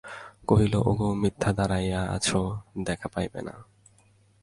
[0.47, 2.27] কহিল, ওগো, মিথ্যা দাঁড়াইয়া আছ,
[2.85, 3.55] দেখা পাইবে না।